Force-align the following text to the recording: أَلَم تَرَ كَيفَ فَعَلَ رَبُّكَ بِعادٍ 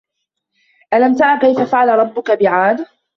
أَلَم 0.93 1.15
تَرَ 1.15 1.39
كَيفَ 1.39 1.59
فَعَلَ 1.71 1.89
رَبُّكَ 1.89 2.31
بِعادٍ 2.31 2.85